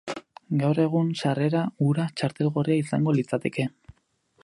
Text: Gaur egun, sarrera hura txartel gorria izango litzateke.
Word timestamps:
Gaur 0.61 0.79
egun, 0.83 1.11
sarrera 1.19 1.61
hura 1.89 2.07
txartel 2.21 2.53
gorria 2.57 2.83
izango 2.87 3.15
litzateke. 3.19 3.69